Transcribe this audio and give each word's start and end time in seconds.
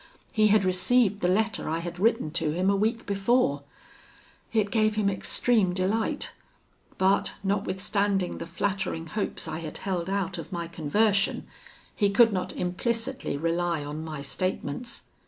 He 0.31 0.47
had 0.47 0.63
received 0.65 1.19
the 1.19 1.27
letter 1.27 1.69
I 1.69 1.77
had 1.77 1.99
written 1.99 2.31
to 2.31 2.53
him 2.53 2.71
a 2.71 2.75
week 2.75 3.05
before; 3.05 3.61
it 4.51 4.71
gave 4.71 4.95
him 4.95 5.11
extreme 5.11 5.75
delight; 5.75 6.31
but, 6.97 7.33
notwithstanding 7.43 8.39
the 8.39 8.47
flattering 8.47 9.05
hopes 9.05 9.47
I 9.47 9.59
had 9.59 9.77
held 9.77 10.09
out 10.09 10.39
of 10.39 10.51
my 10.51 10.67
conversion, 10.67 11.45
he 11.95 12.09
could 12.09 12.33
not 12.33 12.51
implicitly 12.53 13.37
rely 13.37 13.83
on 13.83 14.03
my 14.03 14.23
statements. 14.23 15.03